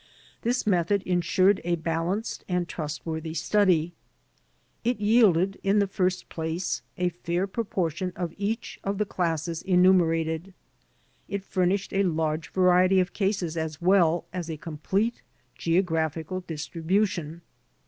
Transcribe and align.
This 0.41 0.65
method 0.65 1.03
insured 1.03 1.61
a 1.63 1.75
balanced 1.75 2.43
and 2.49 2.67
trustworthy 2.67 3.35
study. 3.35 3.93
It 4.83 4.99
yielded 4.99 5.59
in 5.61 5.77
the 5.77 5.85
first 5.85 6.27
place 6.27 6.81
a 6.97 7.09
fair 7.09 7.45
proportion 7.45 8.11
of 8.15 8.33
each 8.35 8.79
of 8.83 8.97
the 8.97 9.05
classes 9.05 9.61
enumer 9.61 10.19
ated; 10.19 10.55
it 11.27 11.43
furnished 11.43 11.93
a 11.93 12.01
large 12.01 12.51
variety 12.51 12.99
of 12.99 13.13
cases 13.13 13.55
as 13.55 13.79
well 13.79 14.25
as 14.33 14.49
a 14.49 14.57
complete 14.57 15.21
geographical 15.55 16.39
distribution. 16.47 17.43